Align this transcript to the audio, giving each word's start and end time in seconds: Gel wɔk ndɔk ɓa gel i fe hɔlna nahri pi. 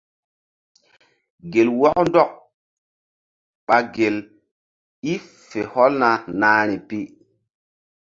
Gel 1.51 1.69
wɔk 1.79 1.97
ndɔk 2.05 2.31
ɓa 3.65 3.77
gel 3.93 4.17
i 5.11 5.13
fe 5.47 5.59
hɔlna 5.71 6.09
nahri 6.39 6.77
pi. 6.87 6.99